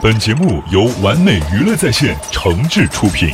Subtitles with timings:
[0.00, 3.30] 本节目由完美娱乐在线诚挚出品。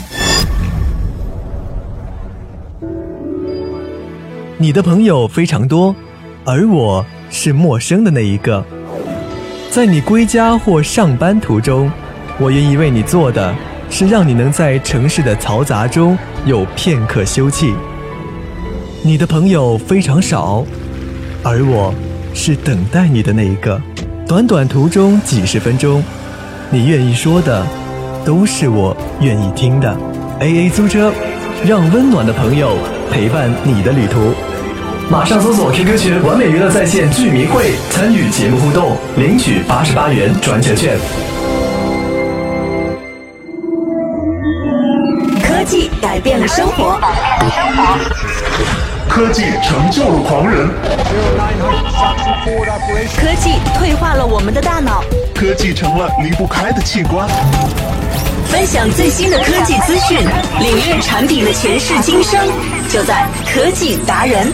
[4.57, 5.95] 你的朋友非常多，
[6.43, 8.65] 而我是陌生的那一个。
[9.71, 11.91] 在你归家或上班途中，
[12.39, 13.55] 我愿意为你做的
[13.91, 17.75] 是让你能在城市的嘈杂中有片刻休憩。
[19.03, 20.65] 你的朋友非常少，
[21.43, 21.95] 而我
[22.33, 23.79] 是等待你的那一个。
[24.27, 26.03] 短短途中几十分钟。
[26.75, 27.65] 你愿意说的，
[28.25, 29.97] 都是我愿意听的。
[30.41, 31.13] A A 租车，
[31.65, 32.77] 让温暖的朋友
[33.13, 34.35] 陪伴你的旅途。
[35.09, 40.99] 马上搜索 QQ 群完美娱乐在线剧迷会，参与节目互动，领取八十八元转折券。
[45.45, 46.99] 科技改变了生活，
[49.09, 50.67] 科技成就了狂人，
[53.17, 55.05] 科技退化了我们的大脑。
[55.45, 57.29] 科技成了离不开的器官。
[58.47, 60.19] 分享最新的科技资讯，
[60.59, 62.41] 领略产品的前世今生，
[62.89, 64.51] 就在科技达人。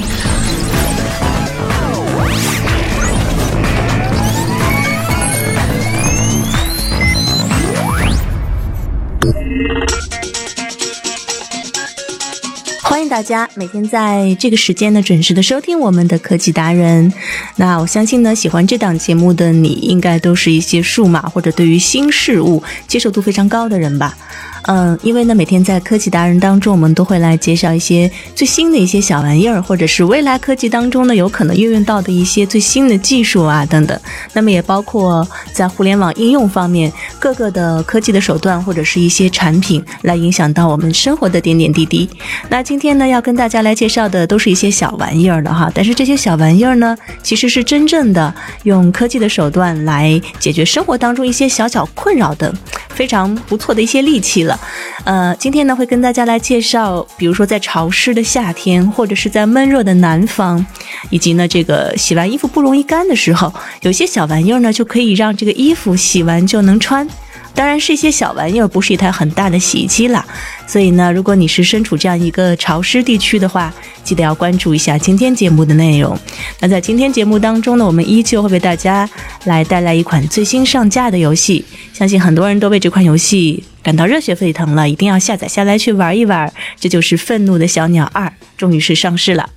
[13.11, 17.13] 大家每天在这个时间呢准时的收听我们的科技达人。
[17.57, 24.17] 那我相信呢，喜欢这档节目的你，应该都是一些数码或者对于新事物接受度非常高的人吧。
[24.65, 33.99] 嗯，因为呢，每天在科技达人当中，我们都会来介绍一些最新的一些小玩意儿，或者是未来科技当中呢有可能运用到的一些最新的技术啊等等。
[34.33, 42.09] 那么也包括在互联网应用方面各个的科技的手段或者是一些产品，来影响到我们生活的点点滴滴。
[42.49, 45.71] 那今天呢，要跟大家来介绍的都是一些小玩意儿了哈。
[45.75, 48.33] 但是这些小玩意儿呢，其实是真正的
[48.65, 52.55] 用科技的手段来解决生活当中一些小小困扰的。
[52.91, 54.60] 非常不错的一些利器了，
[55.05, 60.65] 呃，今天呢会跟大家来介绍，比如说在潮湿的夏天，或者是在闷热的南方，
[61.11, 63.53] 以及呢这个洗完衣服不容易干的时候，
[63.83, 67.07] 有些小玩意儿呢就可以让这个衣服洗完就能穿。
[67.55, 70.25] 当然是一些小玩意儿，不是一台很大的洗衣机啦。
[70.67, 73.73] 所以呢，如果你是身处这样一个潮湿地区的话，
[74.03, 76.17] 记得要关注一下今天节目的内容。
[76.61, 79.09] 那在今天节目当中呢，我们依旧会为大家
[79.45, 86.53] 来带来一款最新上架的游戏，相信很多人都为这款游戏感到热血沸腾了，一定要下载下来去玩一玩。
[86.79, 89.51] 这就是《愤怒的小鸟二》，终于是上市了。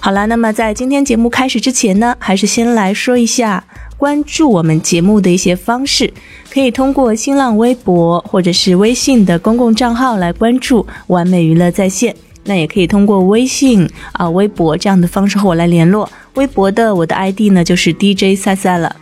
[0.00, 3.64] 好了，那么在今天节目开始之前呢，还是先来说一下。
[3.96, 6.12] 关注我们节目的一些方式，
[6.52, 12.14] 可以通过新浪微博或者是微信的公共账号来关注完美娱乐在线。
[12.46, 16.10] 那也可以通过微信啊、微博这样的方式和我来联络。
[16.34, 18.94] 微博的我的 ID 呢就是 DJ 赛赛了。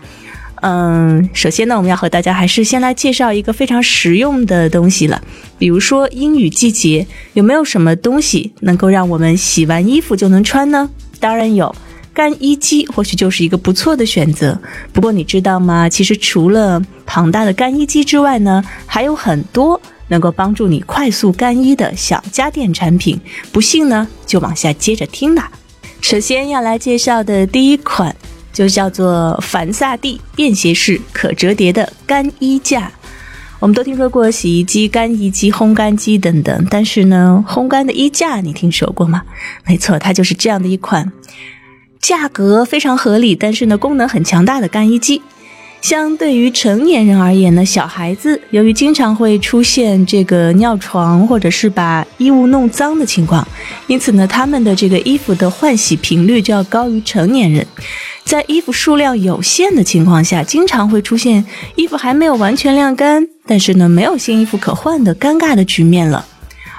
[0.60, 5.20] 嗯，首先呢，我们要和大家还是先来介绍一个非常实用的东西了，
[5.58, 10.88] 比如说阴雨季节，有没有什么东西能够让我们洗完衣服就能穿呢？
[11.18, 11.74] 当然有。
[12.14, 14.60] 干衣机或许就是一个不错的选择。
[14.92, 15.88] 不过你知道吗？
[15.88, 23.18] 其实除了庞大的干衣机之外呢，还有很多能够帮助你快速干衣的小家电产品。
[23.50, 25.50] 不信呢，就往下接着听吧。
[26.00, 28.14] 首先要来介绍的第一款
[28.52, 32.90] 就叫做凡萨蒂便携式可折叠的干衣架。
[33.60, 39.22] 我们都听说过洗衣机、干衣机、烘干机等等，但是呢，烘干的衣架你听说过吗？
[39.64, 41.12] 没错，它就是这样的一款。
[42.02, 45.22] 价格非常合理，但是呢，功能很强大的干衣机。
[45.80, 53.46] 相对于成年人而言呢，小孩子由于经常会出现这个尿床或者是把衣物弄脏的情况，
[53.86, 57.66] 因此呢，他们的这个衣服的换洗频率就要高于成年人。
[58.24, 66.24] 在衣服数量有限的情况下，经常会出现衣服还没有完全晾干，但是呢，没有新衣服可换的尴尬的局面了。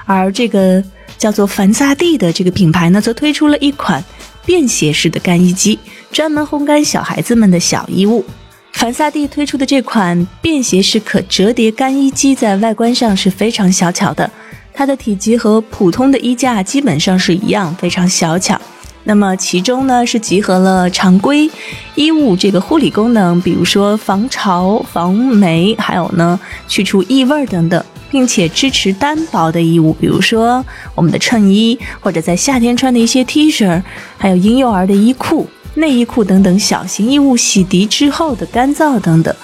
[0.06, 0.82] 而这个
[1.18, 4.02] 叫做凡萨蒂的这个品牌呢，则推出了一款。
[4.44, 5.78] 便携式的干衣机，
[6.10, 8.24] 专门烘干小孩子们的小衣物。
[8.72, 14.28] 凡萨蒂推出的这款便携式可折叠干衣机，在外观上是非常小巧的，
[14.72, 18.60] 它的体积和普通的衣架基本上是一样，非常小巧。
[19.04, 21.48] 那么其中呢，是集合了常规
[21.94, 27.84] 衣物这个护理功能，比如说防潮、防霉，还有呢去除异味等等。
[28.14, 30.64] 并且支持单薄的衣物，比如说
[30.94, 33.82] 我们的衬衣，或者在夏天穿的一些 T 恤，
[34.16, 39.34] 还有婴幼儿的衣裤、内衣裤等等小型衣物洗涤之后的干燥等等。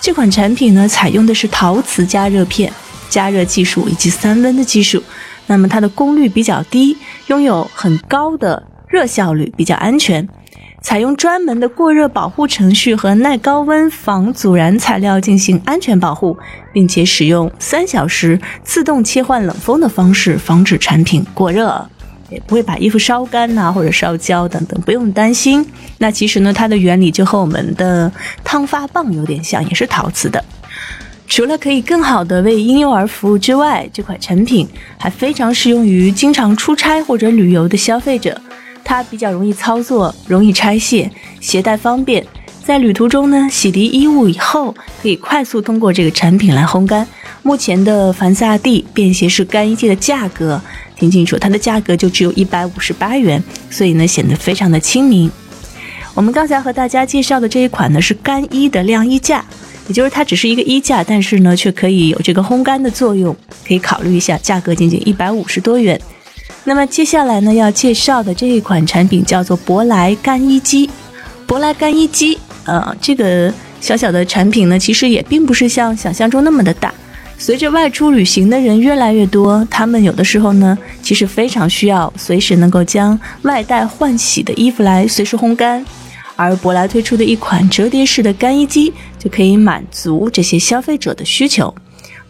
[0.00, 2.72] 这款产品呢，采用的是陶瓷加热片
[3.10, 5.02] 加热技术以及三温的技术，
[5.48, 10.26] 那么它的功率比较低，拥有很高的热效率，比较安全。
[10.84, 16.36] 采用专门的过热保护程序和耐高温防阻燃材料进行安全保护，
[16.74, 21.88] 并且使用三小时自动切换冷风的方式，防止产品过热，
[22.28, 25.66] 也不会把衣服烧干呐或者烧焦等等，不用担心。
[25.96, 28.12] 那其实呢，它的原理就和我们的
[28.44, 30.44] 烫发棒有点像，也是陶瓷的。
[31.26, 38.38] 除了可以更好的为婴幼儿服务之外，这款产品还非常适用于经常出差或者旅游的消费者。
[38.84, 41.10] 它比较容易操作，容易拆卸，
[41.40, 42.24] 携带方便。
[42.64, 47.06] 在旅途中呢，洗涤衣物以后，可以快速通过这个产品来烘干。
[47.42, 50.58] 目前的凡萨蒂便携式干衣机的价格，
[50.96, 55.30] 听清楚，它的价格就只有一百五十八元，所以呢，显得非常的亲民。
[56.14, 59.44] 我们刚才和大家介绍的这一款呢，是干衣的晾衣架，
[59.88, 63.36] 也就是它只是一个衣架，但是呢，却可以有这个烘干的作用，
[63.68, 66.00] 可以考虑一下，价格仅仅一百五十多元。
[66.64, 70.88] 那么接下来呢，要介绍的这一款产品叫做珀莱干衣机。
[71.46, 76.92] 珀莱干衣机，呃，这个小小的产品呢，其实也并不是像想象中那么的大。
[77.36, 85.84] 随着外出旅行的人越来越多，他们有的时候呢，其实非常需要随时能够将外带换洗的衣服来随时烘干。
[86.36, 91.72] 而珀莱推出的一款折叠式的干衣机，就可以满足这些消费者的需求。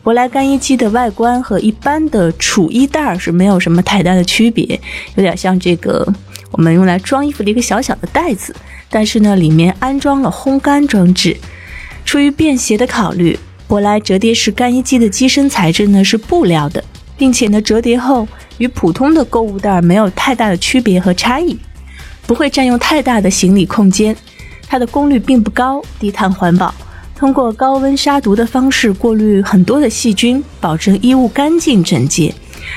[0.05, 4.79] 珀莱干衣机的外观和一般的储衣袋是没有什么太大的区别，
[5.15, 6.07] 有点像这个
[6.51, 8.55] 我们用来装衣服的一个小小的袋子，
[8.91, 11.35] 但是呢，里面安装了烘干装置。
[12.05, 16.85] 出于便携的考虑，珀莱折叠式干衣机的机身材质呢是布料的，
[17.17, 18.29] 并且呢折叠后
[18.59, 21.59] 与普通的购物袋没有太大的区别和差异，
[22.27, 24.15] 不会占用太大的行李空间。
[24.69, 26.75] 它的功率并不高，低碳环保。
[27.25, 32.35] 通过高温杀毒的方式过滤很多的细菌，保证衣物干净整洁。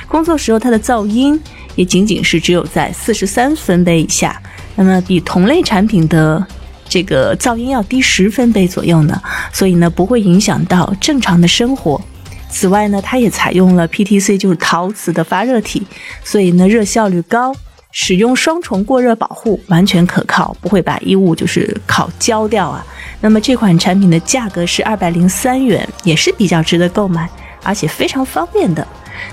[0.07, 1.38] 工作时候，它的噪音
[1.75, 4.41] 也仅仅是只有在四十三分贝以下，
[4.75, 6.47] 那么比同类产品的
[6.88, 9.21] 这个噪音要低十分贝左右呢，
[9.51, 12.01] 所以呢不会影响到正常的生活。
[12.50, 15.85] 此外呢，它也采用了 PTC，就是陶瓷的发热体，
[16.23, 17.53] 所以呢热效率高。
[17.92, 22.86] 使用双重过热保护完全可靠，不会把衣物就是烤焦掉啊。
[23.19, 27.28] 那么这款产品的价格是二百零三元，也是比较值得购买，
[27.63, 28.86] 而且非常方便的。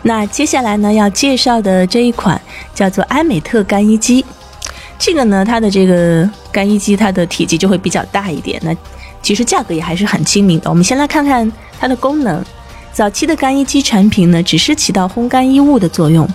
[0.02, 2.40] 那接下来呢要介绍的这一款
[2.74, 4.24] 叫做埃美特干衣机，
[4.98, 8.74] 这个呢它的这个干衣机它的体积就会比较大一点，那
[9.20, 10.70] 其实价格也还是很亲民的。
[10.70, 12.42] 我们先来看看它的功能，
[12.92, 16.26] 早期的干衣机产品呢只是起到烘干衣物的作用。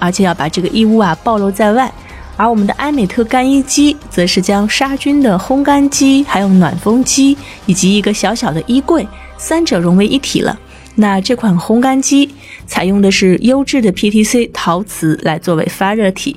[0.00, 1.92] 而且要把这个衣物啊暴露在外，
[2.36, 7.36] 而我们的埃美特干衣机则是将杀菌的烘干机、还有暖风机
[7.66, 9.06] 以及一个小小的衣柜
[9.36, 10.58] 三者融为一体了。
[10.96, 12.28] 那这款烘干机
[12.66, 16.36] 采用的是优质的 PTC 陶瓷来作为发热体，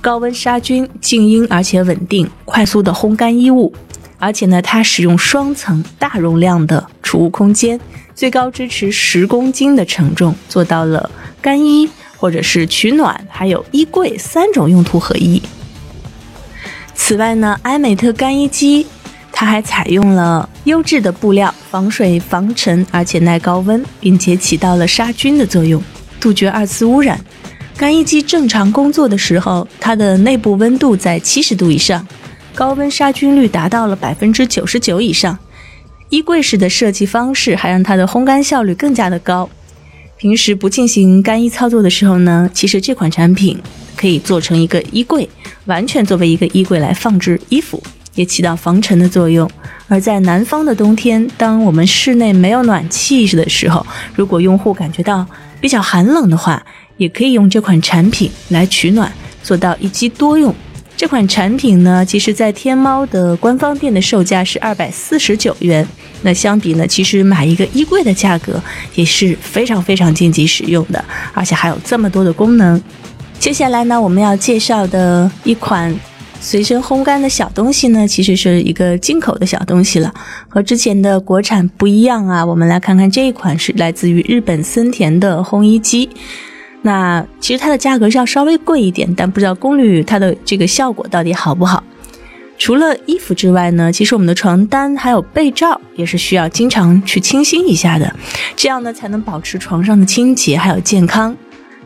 [0.00, 3.72] 高温杀菌、静音，而且稳定，快速的烘干衣物。
[4.18, 7.78] 而且呢，它使用双层大容量的储物空间，
[8.14, 11.10] 最高支持十公斤的承重，做到了
[11.40, 11.88] 干衣。
[12.16, 15.40] 或者是取暖，还有衣柜三种用途合一。
[16.94, 18.86] 此外呢，埃美特干衣机
[19.30, 25.82] 它还采用了优质的布料，防水防尘，而且耐高温，并且起到了杀菌的作用，
[26.18, 27.20] 杜绝二次污染。
[27.76, 32.06] 干衣机正常工作的时候，它的内部温度在七十度以上，
[32.54, 35.38] 高温杀菌率达到了百分之九十九以上。
[36.08, 39.50] 衣柜式的设计方式还让它的烘干效率更加的高。
[40.18, 43.58] 平时不进行干衣操作的时候呢，其实这款产品
[43.94, 45.28] 可以做成一个衣柜，
[45.66, 47.82] 完全作为一个衣柜来放置衣服，
[48.14, 49.48] 也起到防尘的作用。
[49.88, 55.26] 而在南方的冬天，当我们室内没有暖气的时候，如果用户感觉到
[55.60, 56.64] 比较寒冷的话，
[56.96, 60.54] 也可以用这款产品来取暖，做到一机多用。
[60.96, 65.86] 这款产品呢，其实在天猫的官方店的售价是二百四十九元。
[66.22, 68.60] 那相比呢，其实买一个衣柜的价格
[68.94, 72.80] 也是非常非常经济实用的，而且还有这么多的功能。
[73.38, 75.94] 接下来呢，我们要介绍的一款
[76.40, 80.12] 随身烘干的小东西呢，其实是一个进口的小东西了，
[80.48, 82.44] 和之前的国产不一样啊。
[82.44, 86.08] 我们来看看这一款是来自于日本森田的烘衣机。
[86.82, 91.82] 那其实它的价格是要稍微贵一点，但不知道功率它的这个效果到底好不好。
[92.58, 98.14] 除了衣服之外呢，其实我们的床单还有被罩也是需要经常去清新一下的，
[98.56, 101.36] 这样呢才能保持床上的清洁还有健康。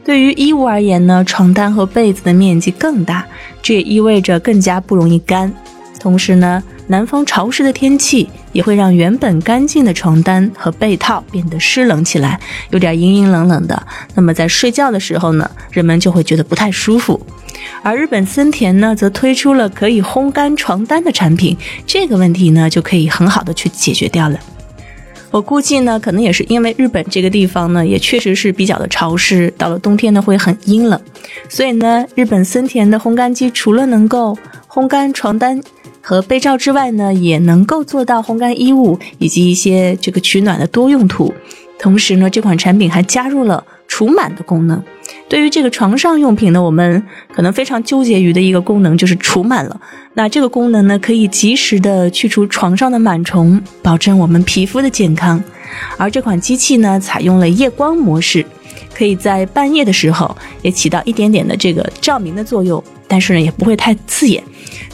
[0.05, 3.27] 对于衣物而言呢，床单和被子的面积更大，
[3.61, 5.53] 这也意味着更加不容易干。
[5.99, 12.41] 同时呢，南方潮湿的天气也会让原本干净的床单和被套变得湿冷起来，
[12.71, 13.83] 有点阴阴冷冷的。
[14.15, 17.21] 那么在睡觉的时候呢，人们就会觉得不太舒服。
[17.83, 24.39] 而日本森田呢，则推出了可以烘干床单的产品，这个问题呢，就可以很好的去解决掉了。
[25.31, 31.01] 我估计呢，可能也是因为日本这个地方呢，也确实是比较的潮湿，到了冬天呢会很阴冷，
[31.49, 34.37] 所以呢，日本森田的烘干机除了能够
[34.73, 35.61] 烘干床单
[36.01, 41.35] 和被罩之外呢，也能够做到烘干衣物以及一些这个取暖的多用途。
[41.77, 44.81] 同时呢，这款产品还加入了除螨的功能。
[45.29, 47.03] 对于这个床上用品呢，我们
[47.35, 49.81] 可能非常纠结于的一个功能就是除螨了。
[50.15, 55.43] 那这个功能呢，可以及时的去除床上的螨虫，保证我们皮肤的健康。
[55.97, 58.47] 而这款机器呢，采用了夜光模式，
[58.95, 64.43] 可以在半夜的时候也起到一点点的这个照明的作用，但是呢，也不会太刺眼。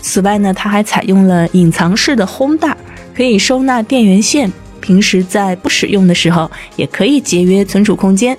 [0.00, 2.76] 此外呢，它还采用了隐藏式的烘袋，
[3.14, 4.50] 可以收纳电源线，
[4.80, 8.36] 平时在不使用的时候也可以节约存储空间。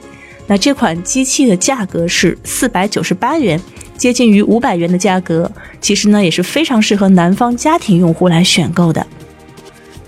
[0.48, 3.60] 那这款机器的价格是四百九十八元，
[3.98, 9.06] 接近于五百元的价格，其实呢也是非常适合南方家庭用户来选购的。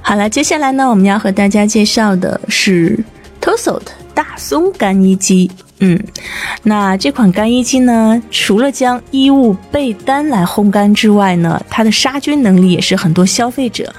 [0.01, 2.97] 好了，接下来呢我们要和大家介绍的是
[3.41, 3.81] Tosot
[4.13, 5.51] 大松干衣机。
[5.79, 5.97] 嗯，
[6.63, 13.93] 那这款干衣机呢，除了将衣物被单来烘干之外呢，它的杀菌能力也是很多消费者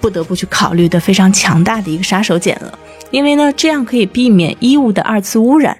[0.00, 2.78] 不得不去考虑的非常强大的一个杀手锏了。
[3.10, 5.76] 因为呢，这样可以避免衣物的二次污染。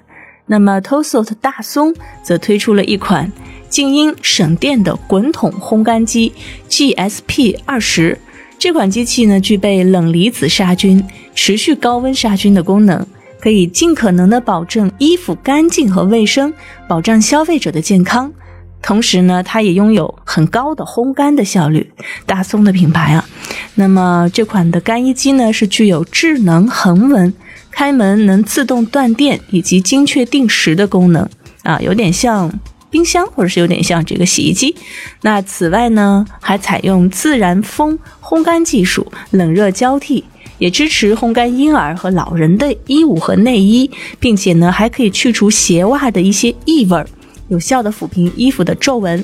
[0.47, 3.31] 那么，Tosot 大松则推出了一款
[3.69, 6.33] 静音省电的滚筒烘干机
[6.69, 8.17] GSP 二十。
[8.57, 11.03] 这款机器呢，具备冷离子杀菌、
[11.35, 13.05] 持续高温杀菌的功能，
[13.39, 16.53] 可以尽可能的保证衣服干净和卫生，
[16.87, 18.31] 保障消费者的健康。
[18.81, 21.91] 同时呢，它也拥有很高的烘干的效率。
[22.25, 23.27] 大松的品牌啊，
[23.75, 27.33] 那么这款的干衣机呢是具有智能恒温、
[27.71, 31.27] 开门能自动断电以及精确定时的功能
[31.63, 32.51] 啊，有点像
[32.89, 34.75] 冰箱或者是有点像这个洗衣机。
[35.21, 40.23] 那此外呢，还采用自然风烘干技术，冷热交替，
[40.57, 47.03] 也支持烘干婴儿和老人的衣物和内衣，并且呢还可以去除鞋袜的一些异味。
[47.49, 49.23] 有效的抚平衣服的皱纹。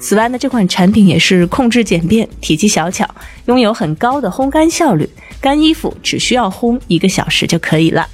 [0.00, 3.08] 此外呢，这款产品也是控制简便、体积小巧，
[3.46, 5.08] 拥有很高的烘干效率，
[5.40, 8.08] 干衣服只需要烘一个小时就可以了。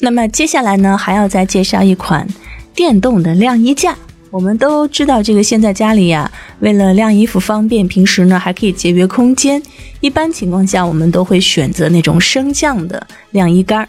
[0.00, 2.26] 那么接下来呢，还要再介绍一款
[2.74, 3.96] 电动的晾衣架。
[4.30, 9.60] 我们都知道，这个现在家里呀，为了晾衣服方便，平时呢还可以节约空间，
[10.00, 13.88] 一般情况下我们都会选择那种升降的晾衣杆。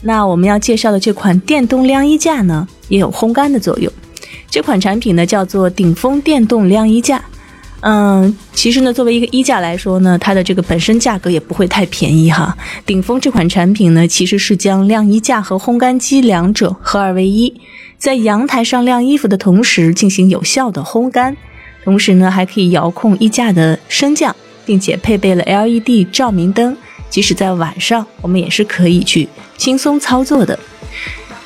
[0.00, 3.92] 那我们要介绍的这款电动晾衣架呢，也有烘干的作用。
[4.48, 7.22] 这款产品呢叫做顶峰电动晾衣架，
[7.80, 12.56] 嗯，其实呢作为一个衣架来说呢，它的这个本身价格也不会太便宜哈。
[12.86, 17.52] 顶峰这款产品呢其实是将晾衣架和烘干机两者合二为一，
[18.04, 21.34] 在阳台上晾衣服的同时进行有效的烘干，
[21.84, 26.76] 同时呢还可以遥控衣架的升降，并且配备了 LED 照明灯，
[27.08, 30.58] 即使在晚上我们也是可以去轻松操作的。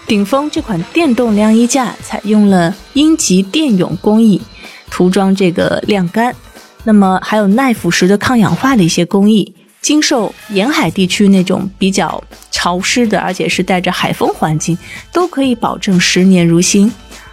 [0.09, 4.43] 顶峰这款电动晾衣架采用了阴极电泳工艺
[4.91, 6.35] 涂装这个晾干，
[6.83, 9.55] 那么还有耐腐蚀的抗氧化的一些工艺，
[9.89, 14.77] 经受沿海地区那种比较潮湿的，而且是带着海风环境，
[15.15, 16.93] 都可以保证十年如新。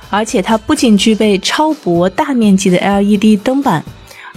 [0.09, 3.83] 而且它不仅具备超薄大面积的 LED 灯板，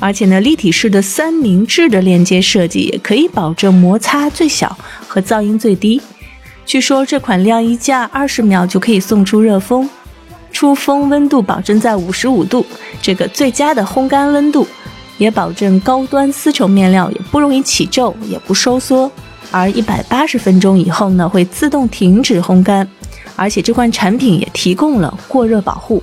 [0.00, 6.02] 而且呢立体式的三明治的连接设计，也可以保证摩擦最小和噪音最低。
[6.66, 9.88] 据说这款晾衣架二十秒就可以送出热风，
[10.50, 12.66] 出风温度保证在五十五度，
[13.00, 14.66] 这个最佳的烘干温度，
[15.18, 19.10] 也保证高端丝绸面料也不容易起皱，也不收缩。
[19.50, 22.86] 而一百八十分钟以后呢，会自动停止烘干，
[23.36, 26.02] 而且这款产品也提供了过热保护。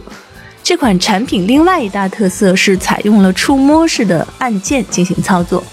[0.63, 5.63] 这款产品另外一大特色是采用了触摸式的按键进行操作，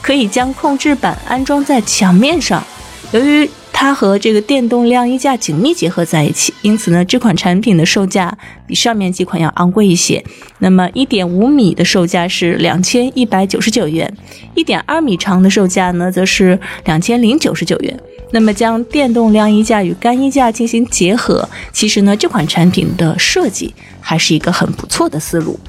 [0.00, 2.62] 可以将控制板安装在墙面上，
[3.10, 8.34] 由于它和这个电动晾衣架紧密结合在一起，因此呢，这款产品的售价
[8.66, 10.24] 比上面几款要昂贵一些。
[10.60, 14.10] 那么，一点五米的售价是两千一百九十九元，
[14.54, 18.00] 一点二米长的售价呢，则是两千零九十九元。
[18.30, 25.60] 那么，将电动晾衣架与干衣架进行结合，其实呢，这款产品的设计还是一个很不错的思路。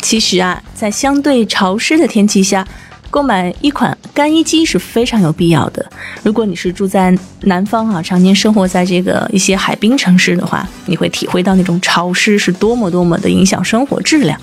[0.00, 2.66] 其实啊，在相对潮湿的天气下，
[3.12, 5.84] 购买一款干衣机是非常有必要的。
[6.22, 14.40] 如果你是住在南方啊，常年生活在这个一些海滨城市的话，你会体会到那种潮湿是多么多么的影响生活质量。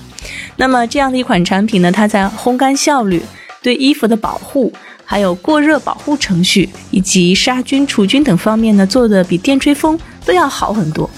[0.54, 3.20] 那么这样的一款产品呢，它在烘干效率、
[3.60, 4.72] 对衣服的保护，
[5.04, 11.10] 还有过热保护程序以及杀菌除菌等方面呢，做的比电吹风都要好很多。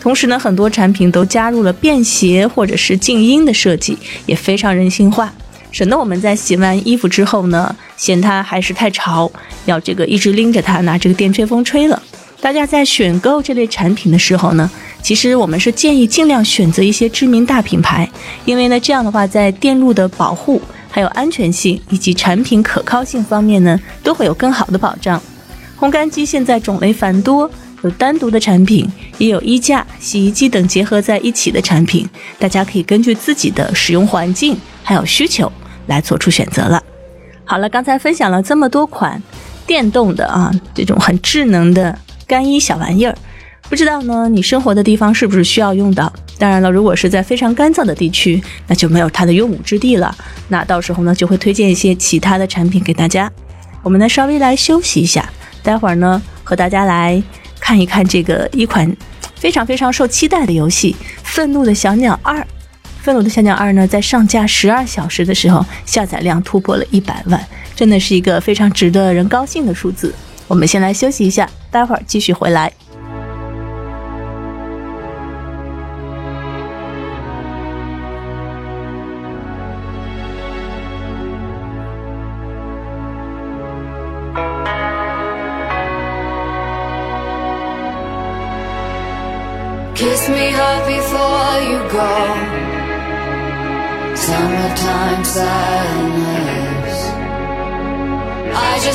[0.00, 5.32] 同时呢，很多产品都加入了便携或者是静音的设计，也非常人性化，
[5.72, 9.30] 省得我们在洗完衣服之后呢，嫌它还是太潮，
[9.66, 12.02] 要这个一直拎着它拿这个电吹风吹了。
[12.40, 14.70] 大家在选购这类产品的时候呢，
[15.02, 18.08] 其实我们是建议尽量选择一些知名大品牌，
[18.44, 20.60] 因为呢，这样的话在电路的保护。
[20.92, 25.22] 还有安全性以及产品可靠性方面呢，都会有更好的保障。
[25.78, 27.48] 烘干机现在种类繁多，
[27.82, 28.84] 有单独的产品，
[29.16, 32.04] 也有衣架、洗衣机等结合在一起的产品，
[32.40, 35.50] 大家可以根据自己的使用环境还有需求
[35.86, 36.82] 来做出选择了。
[37.44, 39.20] 好了，刚才分享了这么多款
[39.66, 43.16] 电动的啊，这种很智能的干衣小玩意儿。
[43.68, 46.12] 不知道呢，你生活的地方是不是需要用到？
[46.38, 50.12] 当然了，如果是在非常干燥的地区，那就没有它的用武之地了。
[50.48, 53.30] 那到时候呢，就会推荐一些其他的产品给大家。
[53.82, 55.28] 我们呢，稍微来休息一下，
[55.62, 57.22] 待会儿呢，和大家来
[57.60, 58.96] 看一看这个一款
[59.36, 62.38] 非常非常受期待的游戏《愤怒的小鸟二》。
[63.02, 67.42] 《愤怒的小鸟二》呢，在上架十二小时的时候，下载量突破了一百万，
[67.74, 70.14] 真的是一个非常值得人高兴的数字。
[70.46, 72.70] 我们先来休息一下，待会儿继续回来。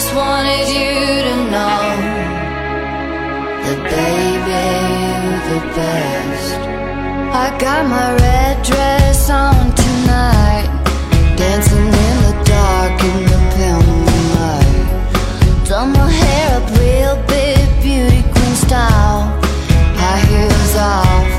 [0.05, 1.81] Just wanted you to know
[3.63, 4.61] that baby
[5.23, 6.53] you're the best.
[7.33, 10.67] I got my red dress on tonight,
[11.37, 15.67] dancing in the dark in the pale moonlight.
[15.67, 19.23] Done my hair up real big, beauty queen style.
[20.01, 21.34] High heels off,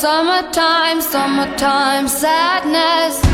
[0.00, 3.25] summertime, summertime sadness.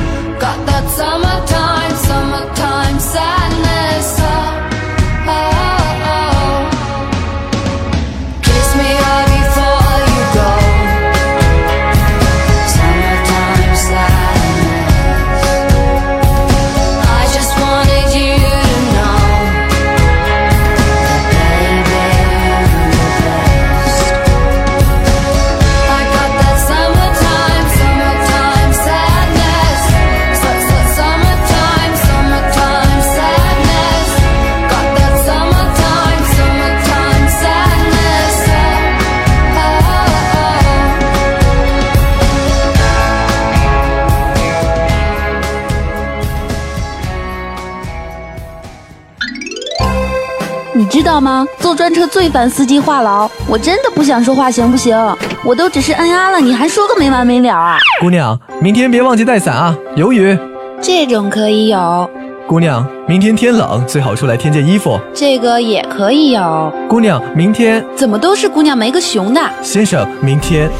[51.12, 51.46] 道吗？
[51.58, 54.96] 坐专车最烦司机话痨，我真的不想说话，行不行？
[55.44, 57.76] 我都只是嗯啊了，你还说个没完没了啊！
[58.00, 60.38] 姑娘，明天别忘记带伞啊，有雨。
[60.80, 62.08] 这种可以有，
[62.46, 64.98] 姑娘，明天天冷，最好出来添件衣服。
[65.12, 66.72] 这个也可以有。
[66.88, 69.40] 姑娘，明天怎么都是姑娘没个熊的？
[69.60, 70.70] 先生，明天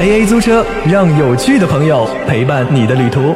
[0.00, 3.34] A A 租车，让有趣的朋友陪伴你的旅途。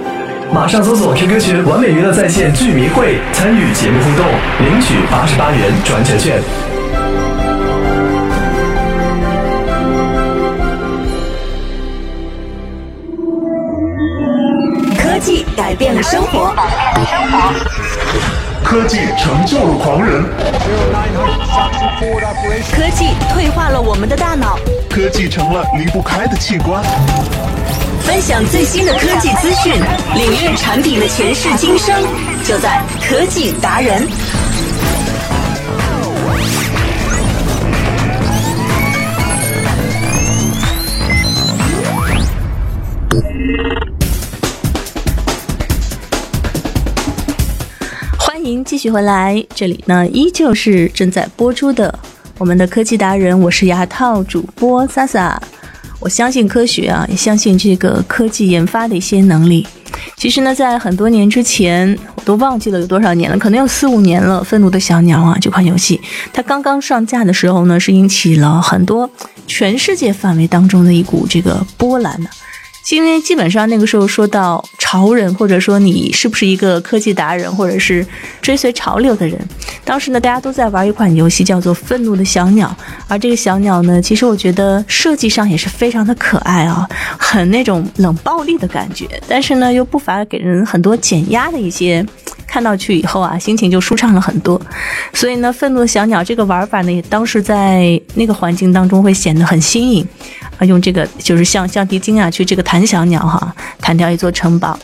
[0.53, 4.27] 马上搜索 QQ 群“完美娱乐在线剧迷会”，参与节目互动，
[4.59, 6.43] 领取八十八元转乘券。
[14.99, 16.53] 科技改变了生活，
[18.65, 20.25] 科技成就了狂人，
[22.73, 24.59] 科技退化了我们的大脑。
[24.89, 26.83] 科技成了离不开的器官。
[28.01, 29.73] 分享最新的科技资讯，
[30.15, 31.95] 领略产品的前世今生，
[32.45, 34.07] 就在科技达人。
[48.19, 51.97] 欢迎继续回来，这里呢依旧是正在播出的
[52.39, 55.41] 我们的科技达人，我是牙套主播萨萨。
[56.01, 59.67] 我相信科学啊，也相信这个科技研发的一些能力。
[60.17, 64.41] 其实呢，在很多年之前，我都忘记了有多少年了，可能有四五年了。
[64.45, 66.01] 《愤怒的小鸟》啊，这款游戏
[66.33, 69.09] 它刚刚上架的时候呢，是引起了很多
[69.47, 72.31] 全世界范围当中的一股这个波澜呢。
[72.91, 78.05] 因为基本上那个时候说到潮人，或者说你是不是一个科技达人，或者是
[78.41, 79.39] 追随潮流的人，
[79.91, 82.69] 当时呢，大家都在玩一款游戏，叫做《愤怒的小鸟》。
[83.09, 92.07] 而这个小鸟呢，其实我觉得设计上也是非常的可爱啊，很那种冷暴力的感觉，但是呢，又不乏给人很多减压的一些。
[92.47, 94.61] 看到去以后啊，心情就舒畅了很多。
[95.13, 100.07] 所以呢，愤怒的小鸟这个玩法呢，也当时在那个环境当中会显得很新颖。
[100.59, 104.79] 啊，用这个就是像像迪金啊，去这个弹小鸟哈，弹掉一座城堡。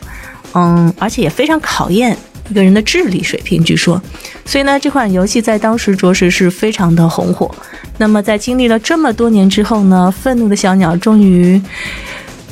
[0.53, 2.17] 嗯，而且也非常考验
[2.49, 4.01] 一个人的智力水平，据说。
[4.45, 7.53] 所以呢，这款游戏在当时着实是非常的红火。
[7.97, 11.61] 那么在经历了这么多年之后呢，愤怒的小鸟终于。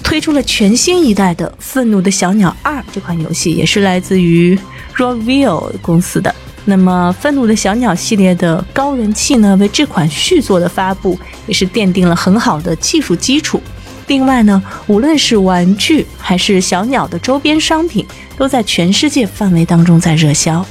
[0.03, 4.55] 推出了全新一代的《愤怒的小鸟二》这款游戏，也是来自于
[4.95, 6.33] Rovio 公司的。
[6.63, 13.59] 那么，《愤怒的小鸟》系列的高人气呢，为这款续作的发布也是奠定了很好的技术基础。
[14.07, 18.05] 另外呢，无论是玩具还是小鸟的周边商品，
[18.37, 20.65] 都在全世界范围当中在热销。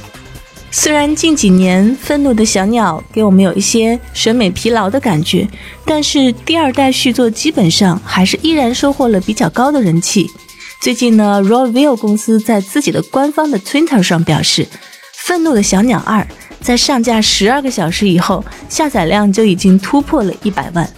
[0.71, 5.47] 虽然近几年《愤怒的小鸟》给我们有一些审美疲劳的感觉，
[5.85, 10.29] 但是第二代续作基本上还是依然收获了比较高的人气。
[10.81, 14.65] 最近呢，Rovio 公司在自己的官方的 Twitter 上表示，
[15.13, 16.21] 《愤怒的小鸟二》
[16.61, 20.89] 在上架十二个小时以后，下载量就已经突破了一百万。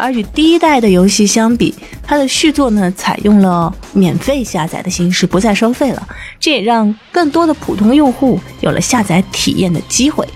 [0.00, 6.08] 而与第一代的游戏相比，它的续作呢采用了免费下载的形式，不再收费了。
[6.40, 10.26] 这也让更多的普通用户有了下载体验的机会。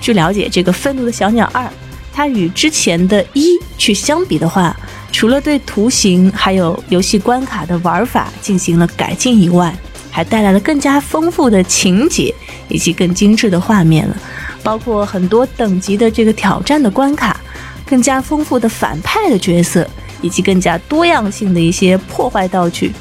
[0.00, 1.64] 据了解，这个《愤怒的小鸟二》，
[2.12, 4.76] 它与之前的一去相比的话，
[5.12, 9.72] 除了对图形还有游戏关卡的玩法进行了改进以外，
[10.10, 12.34] 还带来了更加丰富的情节
[12.68, 14.16] 以及更精致的画面了，
[14.64, 17.40] 包括很多等级的这个挑战的关卡。
[17.86, 19.88] 更加丰富的反派的角色，
[20.20, 22.92] 以及更加多样性的一些破坏道具，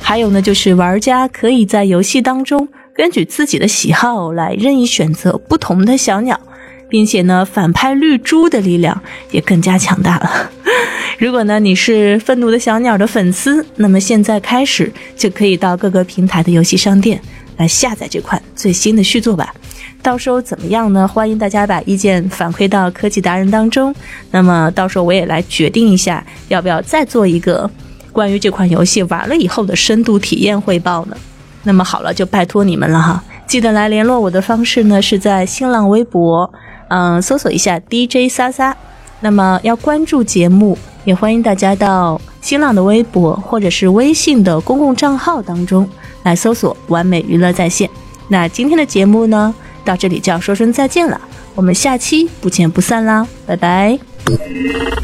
[0.00, 6.40] 还有呢，就是玩家可以在游戏当中根据自己的喜好来任意选择不同的小鸟，
[6.88, 10.50] 并且呢，反派绿珠的力量也更加强大了。
[11.18, 17.18] 如果呢你是愤怒的小鸟的粉丝，那么现在开始就可以到各个平台的游戏商店
[17.56, 19.54] 来下载这款最新的续作吧。
[20.02, 21.06] 到时候怎么样呢？
[21.06, 23.94] 欢迎大家把意见反馈到科技达人当中。
[24.30, 27.68] 那么到时候我也来决定一下，要不要再做一个
[28.12, 31.16] 关于这款游戏玩了以后的深度体验汇报呢？
[31.64, 33.24] 那么好了，就拜托你们了哈！
[33.46, 36.48] 记得来联络我的方式呢，是在新浪微博，
[36.86, 38.76] 嗯，搜索一下 DJ 莎莎。
[39.20, 45.88] 那么要关注节目，也欢迎大家到新浪的微博或者是微信的公共账号当中
[46.22, 47.90] 来搜索“完美娱乐在线”。
[48.28, 49.52] 那今天的节目呢？
[49.86, 51.18] 到这里就要说声再见了，
[51.54, 53.96] 我们下期不见不散啦，拜拜。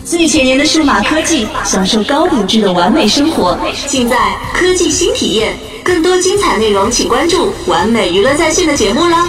[0.05, 4.17] 最前沿的数码科技，享受高品质的完美生活，尽在
[4.53, 5.57] 科技新体验。
[5.85, 9.29] 更多精彩内容，请关注完美娱乐在线的节目啦。